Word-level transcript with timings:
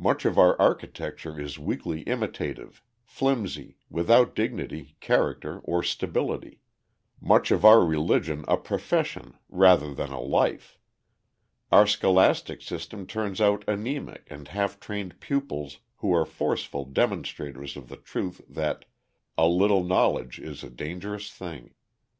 Much 0.00 0.24
of 0.24 0.36
our 0.36 0.60
architecture 0.60 1.40
is 1.40 1.56
weakly 1.56 2.00
imitative, 2.00 2.82
flimsy, 3.04 3.76
without 3.88 4.34
dignity, 4.34 4.96
character, 4.98 5.60
or 5.60 5.80
stability; 5.80 6.60
much 7.20 7.52
of 7.52 7.64
our 7.64 7.84
religion 7.86 8.44
a 8.48 8.56
profession 8.56 9.38
rather 9.48 9.94
than 9.94 10.10
a 10.10 10.18
life; 10.20 10.76
our 11.70 11.86
scholastic 11.86 12.60
system 12.62 13.06
turns 13.06 13.40
out 13.40 13.64
anæmic 13.66 14.22
and 14.26 14.48
half 14.48 14.80
trained 14.80 15.20
pupils 15.20 15.78
who 15.98 16.12
are 16.12 16.26
forceful 16.26 16.84
demonstrators 16.84 17.76
of 17.76 17.88
the 17.88 17.96
truth 17.96 18.40
that 18.48 18.86
"a 19.38 19.46
little 19.46 19.84
knowledge 19.84 20.40
is 20.40 20.64
a 20.64 20.68
dangerous 20.68 21.30
thing." 21.30 21.74